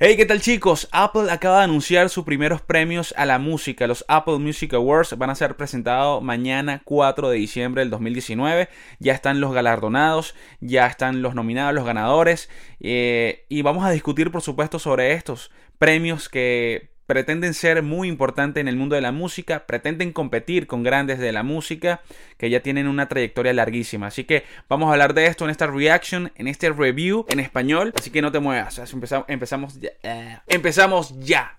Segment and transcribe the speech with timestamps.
[0.00, 0.88] Hey, ¿qué tal chicos?
[0.92, 3.88] Apple acaba de anunciar sus primeros premios a la música.
[3.88, 8.68] Los Apple Music Awards van a ser presentados mañana 4 de diciembre del 2019.
[9.00, 12.48] Ya están los galardonados, ya están los nominados, los ganadores.
[12.78, 18.60] Eh, y vamos a discutir, por supuesto, sobre estos premios que pretenden ser muy importantes
[18.60, 22.02] en el mundo de la música, pretenden competir con grandes de la música
[22.36, 24.08] que ya tienen una trayectoria larguísima.
[24.08, 27.94] Así que vamos a hablar de esto en esta reaction, en este review en español.
[27.96, 29.88] Así que no te muevas, empezamos, empezamos ya.
[30.02, 31.56] Eh, empezamos ya.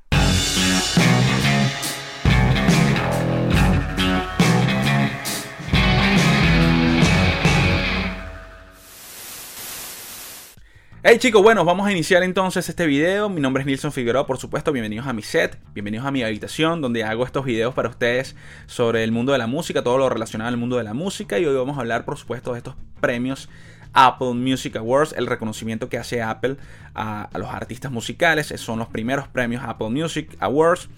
[11.02, 13.30] Hey chicos, bueno, vamos a iniciar entonces este video.
[13.30, 16.82] Mi nombre es Nilson Figueroa, por supuesto, bienvenidos a mi set, bienvenidos a mi habitación
[16.82, 20.50] donde hago estos videos para ustedes sobre el mundo de la música, todo lo relacionado
[20.50, 23.48] al mundo de la música y hoy vamos a hablar, por supuesto, de estos premios
[23.94, 26.58] Apple Music Awards, el reconocimiento que hace Apple
[26.94, 28.48] a, a los artistas musicales.
[28.58, 30.90] Son los primeros premios Apple Music Awards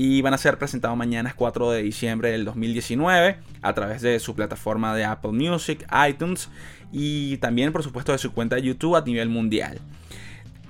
[0.00, 4.36] y van a ser presentados mañana 4 de diciembre del 2019 a través de su
[4.36, 6.48] plataforma de Apple Music, iTunes
[6.92, 9.80] y también por supuesto de su cuenta de YouTube a nivel mundial.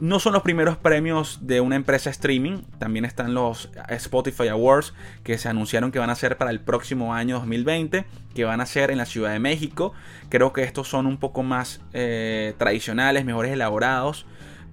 [0.00, 5.36] No son los primeros premios de una empresa streaming, también están los Spotify Awards que
[5.36, 8.90] se anunciaron que van a ser para el próximo año 2020, que van a ser
[8.90, 9.92] en la Ciudad de México.
[10.30, 14.24] Creo que estos son un poco más eh, tradicionales, mejores elaborados,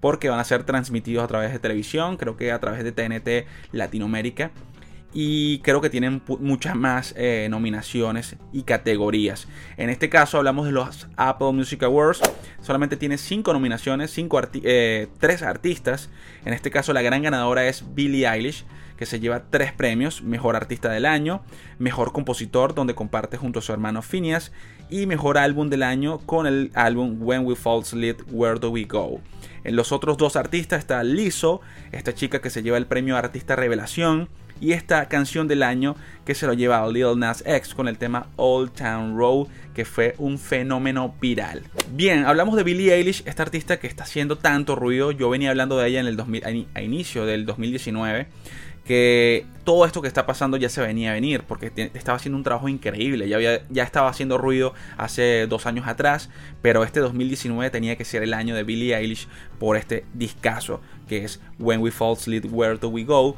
[0.06, 3.48] porque van a ser transmitidos a través de televisión, creo que a través de TNT
[3.72, 4.52] Latinoamérica
[5.16, 9.48] y creo que tienen muchas más eh, nominaciones y categorías.
[9.78, 12.22] En este caso hablamos de los Apple Music Awards.
[12.62, 16.12] Solamente tiene 5 nominaciones, cinco eh, 3 artistas.
[16.46, 18.64] En este caso la gran ganadora es Billie Eilish,
[18.98, 20.22] que se lleva 3 premios.
[20.22, 21.44] Mejor Artista del Año,
[21.80, 24.52] Mejor Compositor, donde comparte junto a su hermano Phineas,
[24.90, 28.84] y Mejor Álbum del Año con el álbum When We Fall Asleep, Where Do We
[28.84, 29.20] Go.
[29.64, 31.62] En los otros dos artistas está Lizzo,
[31.92, 34.30] esta chica que se lleva el premio Artista Revelación
[34.62, 37.98] y esta canción del año que se lo lleva a Lil Nas X con el
[37.98, 41.64] tema Old Town Road que fue un fenómeno viral.
[41.92, 45.12] Bien, hablamos de Billie Eilish, esta artista que está haciendo tanto ruido.
[45.12, 48.28] Yo venía hablando de ella en el 2000, a inicio del 2019
[48.86, 52.44] que todo esto que está pasando ya se venía a venir, porque estaba haciendo un
[52.44, 56.30] trabajo increíble, ya, había, ya estaba haciendo ruido hace dos años atrás,
[56.62, 59.28] pero este 2019 tenía que ser el año de Billie Eilish
[59.60, 63.38] por este discazo, que es When We Fall Asleep, Where Do We Go,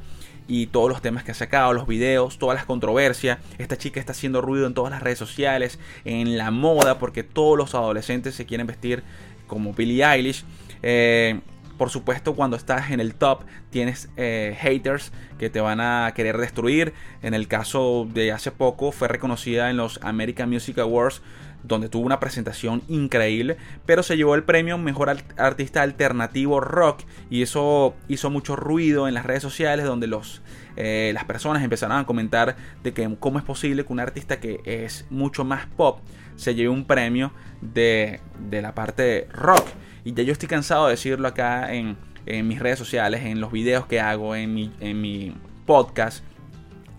[0.49, 3.39] y todos los temas que ha sacado, los videos, todas las controversias.
[3.57, 7.57] Esta chica está haciendo ruido en todas las redes sociales, en la moda, porque todos
[7.57, 9.03] los adolescentes se quieren vestir
[9.47, 10.45] como Billie Eilish.
[10.83, 11.41] Eh,
[11.77, 16.37] por supuesto, cuando estás en el top, tienes eh, haters que te van a querer
[16.37, 16.93] destruir.
[17.21, 21.21] En el caso de hace poco, fue reconocida en los American Music Awards
[21.63, 27.41] donde tuvo una presentación increíble, pero se llevó el premio Mejor Artista Alternativo Rock y
[27.41, 30.41] eso hizo mucho ruido en las redes sociales donde los,
[30.77, 34.61] eh, las personas empezaron a comentar de que cómo es posible que un artista que
[34.63, 35.99] es mucho más pop
[36.35, 39.65] se lleve un premio de, de la parte rock.
[40.05, 43.51] Y ya yo estoy cansado de decirlo acá en, en mis redes sociales, en los
[43.51, 45.35] videos que hago, en mi, en mi
[45.65, 46.23] podcast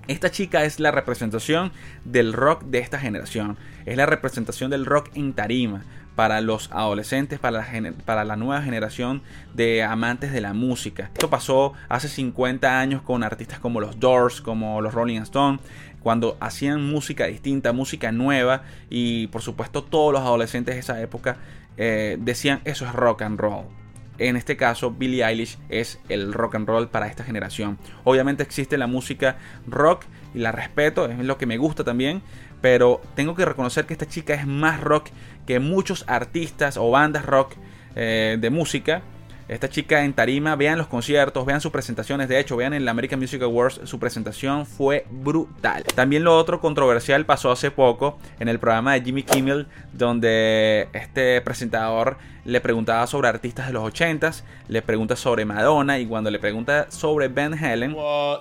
[0.09, 1.71] esta chica es la representación
[2.07, 3.59] del rock de esta generación.
[3.85, 5.85] Es la representación del rock en tarima
[6.19, 9.23] para los adolescentes, para la, para la, nueva generación
[9.55, 11.11] de amantes de la música.
[11.15, 15.61] Esto pasó hace 50 años con artistas como los Doors, como los Rolling Stones,
[16.01, 21.37] cuando hacían música distinta, música nueva y por supuesto todos los adolescentes de esa época
[21.77, 23.78] eh, decían eso es rock and roll
[24.19, 27.79] en este caso Billie Eilish es el rock and roll para esta generación.
[28.05, 30.05] Obviamente existe la música rock
[30.35, 32.23] y la respeto, es lo que me gusta también,
[32.61, 35.09] pero tengo que reconocer que esta chica es más rock
[35.47, 37.55] que muchos artistas o bandas rock
[37.95, 39.03] eh, de música
[39.49, 42.29] esta chica en tarima, vean los conciertos, vean sus presentaciones.
[42.29, 45.85] De hecho, vean en la American Music Awards, su presentación fue brutal.
[45.95, 51.41] También lo otro controversial pasó hace poco en el programa de Jimmy Kimmel, donde este
[51.41, 56.39] presentador le preguntaba sobre artistas de los 80s, le pregunta sobre Madonna y cuando le
[56.39, 57.97] pregunta sobre Van Halen.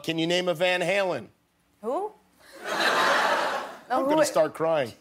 [0.06, 1.30] can you name a Van Halen?
[1.81, 2.13] Who?
[3.89, 4.94] I'm gonna start crying.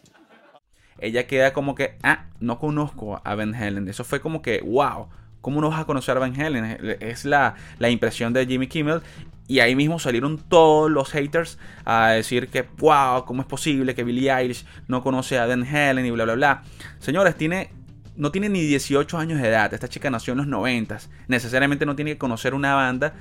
[0.99, 3.89] Ella queda como que, ah, no conozco a Van Halen.
[3.89, 5.09] Eso fue como que, wow
[5.41, 6.97] ¿Cómo no vas a conocer a Van Halen?
[6.99, 9.01] Es la, la impresión de Jimmy Kimmel.
[9.47, 14.03] Y ahí mismo salieron todos los haters a decir que, wow, ¿cómo es posible que
[14.03, 16.63] Billie Eilish no conoce a Van Halen y bla, bla, bla?
[16.99, 17.69] Señores, tiene,
[18.17, 19.73] no tiene ni 18 años de edad.
[19.73, 20.99] Esta chica nació en los 90.
[21.29, 23.13] Necesariamente no tiene que conocer una banda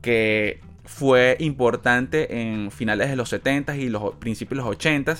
[0.00, 5.16] que fue importante en finales de los 70 y los principios de los 80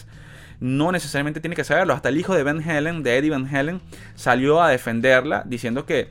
[0.60, 1.94] no necesariamente tiene que saberlo.
[1.94, 3.80] Hasta el hijo de Van Halen, de Eddie Van Halen,
[4.14, 6.08] salió a defenderla diciendo que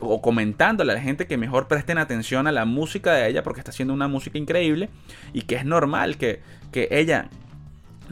[0.00, 3.60] o comentándole a la gente que mejor presten atención a la música de ella porque
[3.60, 4.90] está haciendo una música increíble
[5.32, 6.40] y que es normal que,
[6.70, 7.30] que ella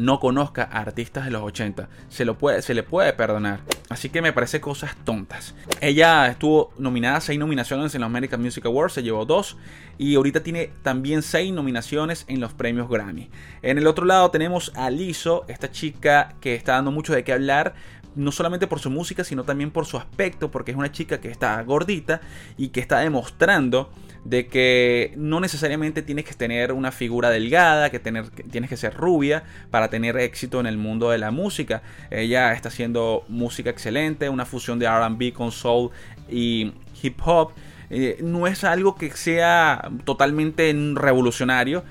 [0.00, 1.88] no conozca a artistas de los 80.
[2.08, 3.61] Se, lo puede, se le puede perdonar.
[3.88, 5.55] Así que me parece cosas tontas.
[5.81, 9.56] Ella estuvo nominada a 6 nominaciones en los American Music Awards, se llevó 2.
[9.99, 13.31] Y ahorita tiene también 6 nominaciones en los premios Grammy.
[13.62, 17.32] En el otro lado tenemos a Lizzo, esta chica que está dando mucho de qué
[17.32, 17.75] hablar
[18.15, 21.31] no solamente por su música, sino también por su aspecto, porque es una chica que
[21.31, 22.21] está gordita
[22.57, 23.91] y que está demostrando
[24.25, 28.95] de que no necesariamente tienes que tener una figura delgada, que, tener, tienes que ser
[28.95, 31.83] rubia para tener éxito en el mundo de la música.
[32.11, 35.91] Ella está haciendo música excelente, una fusión de RB con soul
[36.29, 36.73] y
[37.03, 37.53] hip hop.
[37.89, 41.83] Eh, no es algo que sea totalmente revolucionario.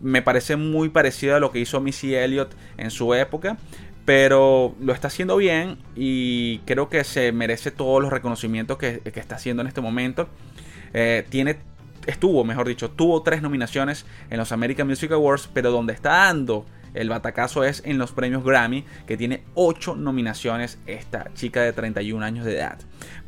[0.00, 3.58] Me parece muy parecido a lo que hizo Missy Elliott en su época
[4.04, 9.36] pero lo está haciendo bien y creo que se merece todos los reconocimientos que, está
[9.36, 10.28] haciendo en este momento.
[10.92, 11.56] Eh, tiene,
[12.06, 16.66] estuvo, mejor dicho, tuvo tres nominaciones en los American Music Awards, pero donde está dando
[16.92, 22.24] el batacazo es en los premios Grammy, que tiene ocho nominaciones esta chica de 31
[22.24, 22.78] años de edad.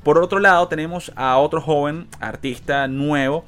[0.04, 3.44] Por otro lado, tenemos a otro joven artista nuevo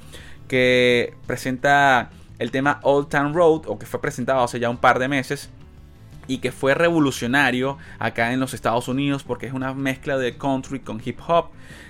[0.48, 4.98] que presenta el tema Old Town Road, o que fue presentado hace ya un par
[4.98, 5.50] de meses
[6.28, 10.78] y que fue revolucionario acá en los Estados Unidos porque es una mezcla de country
[10.78, 11.46] con hip hop.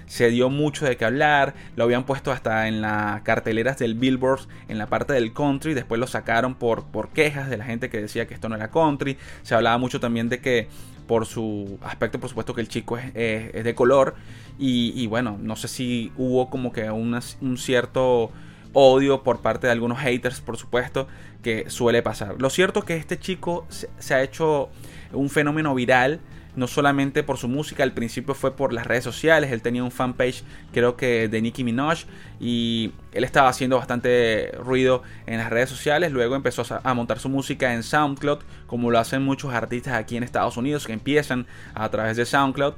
[0.06, 4.49] Se dio mucho de qué hablar, lo habían puesto hasta en las carteleras del Billboard
[4.69, 8.00] en la parte del country, después lo sacaron por, por quejas de la gente que
[8.00, 9.19] decía que esto no era country.
[9.43, 10.69] Se hablaba mucho también de que
[11.06, 13.12] por su aspecto, por supuesto que el chico es,
[13.52, 14.14] de color
[14.58, 18.31] y, bueno, no sé si hubo como que un cierto
[18.73, 21.09] odio por parte de algunos haters, por supuesto,
[21.43, 22.37] que suele pasar.
[22.38, 24.69] Lo cierto es que este chico se, ha hecho
[25.12, 26.20] un fenómeno viral
[26.56, 29.93] no solamente por su música, al principio fue por las redes sociales, él tenía un
[29.93, 30.43] fanpage
[30.73, 32.00] creo que de Nicki Minaj
[32.41, 37.29] y él estaba haciendo bastante ruido en las redes sociales, luego empezó a montar su
[37.29, 41.88] música en SoundCloud, como lo hacen muchos artistas aquí en Estados Unidos que empiezan a
[41.91, 42.75] través de SoundCloud.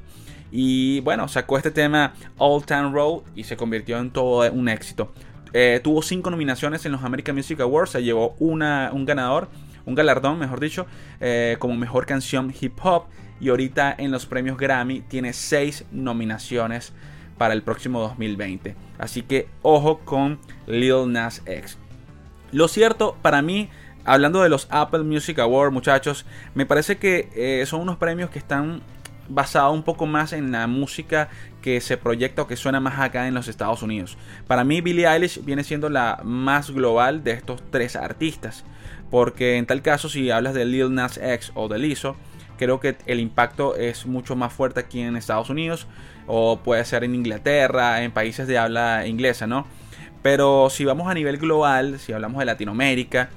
[0.53, 5.13] Y bueno, sacó este tema Old Town Road y se convirtió en todo un éxito.
[5.53, 7.91] Eh, tuvo cinco nominaciones en los American Music Awards.
[7.91, 9.49] Se llevó una, un ganador,
[9.87, 10.87] un galardón, mejor dicho,
[11.21, 13.05] eh, como mejor canción hip hop.
[13.41, 16.93] Y ahorita en los premios Grammy tiene seis nominaciones
[17.39, 18.77] para el próximo 2020.
[18.99, 21.79] Así que ojo con Lil Nas X.
[22.53, 23.71] Lo cierto, para mí,
[24.05, 28.39] hablando de los Apple Music Awards, muchachos, me parece que eh, son unos premios que
[28.39, 28.83] están
[29.31, 31.29] basado un poco más en la música
[31.63, 34.19] que se proyecta o que suena más acá en los Estados Unidos.
[34.47, 38.65] Para mí Billie Eilish viene siendo la más global de estos tres artistas,
[39.11, 42.17] porque en tal caso si hablas de Lil Nas X o de Lizzo,
[42.59, 45.87] creo que el impacto es mucho más fuerte aquí en Estados Unidos
[46.27, 49.67] o puede ser en Inglaterra, en países de habla inglesa, ¿no?
[50.23, 53.31] Pero si vamos a nivel global, si hablamos de Latinoamérica,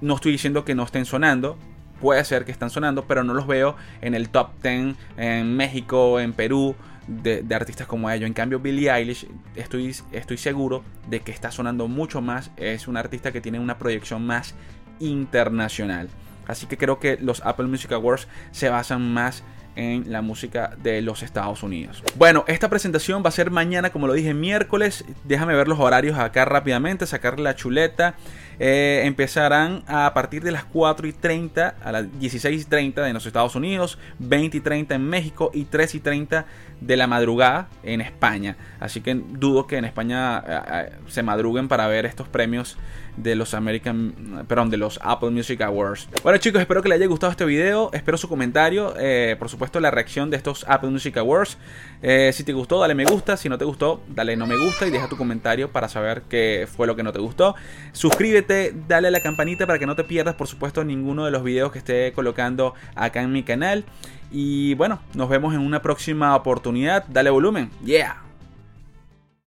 [0.00, 1.58] no estoy diciendo que no estén sonando,
[2.04, 6.20] puede ser que están sonando, pero no los veo en el top 10 en México,
[6.20, 8.26] en Perú, de, artistas como ellos.
[8.26, 12.50] En cambio, Billie Eilish, estoy, estoy seguro de que está sonando mucho más.
[12.58, 14.54] Es un artista que tiene una proyección más
[15.00, 16.10] internacional.
[16.46, 19.42] Así que creo que los Apple Music Awards se basan más
[19.76, 22.02] en la música de los Estados Unidos.
[22.16, 25.04] Bueno, esta presentación va a ser mañana, como lo dije, miércoles.
[25.24, 28.14] Déjame ver los horarios acá rápidamente, sacar la chuleta.
[28.60, 33.14] Eh, empezarán a partir de las 4 y 30 a las 16 y 30 en
[33.14, 36.46] los Estados Unidos, 20 y 30 en México y 3 y 30
[36.80, 38.56] de la madrugada en España.
[38.78, 42.76] Así que dudo que en España eh, eh, se madruguen para ver estos premios
[43.16, 46.08] de los American, perdón, de los Apple Music Awards.
[46.22, 48.92] Bueno chicos, espero que les haya gustado este video, espero su comentario,
[49.38, 51.58] por supuesto la reacción de estos Apple Music Awards.
[52.32, 54.90] si te gustó, dale me gusta, si no te gustó, dale no me gusta y
[54.90, 57.54] deja tu comentario para saber qué fue lo que no te gustó.
[57.92, 61.42] Suscríbete, dale a la campanita para que no te pierdas, por supuesto, ninguno de los
[61.42, 63.84] videos que esté colocando acá en mi canal.
[64.30, 67.04] Y bueno, nos vemos en una próxima oportunidad.
[67.08, 67.70] Dale volumen.
[67.84, 68.33] Yeah.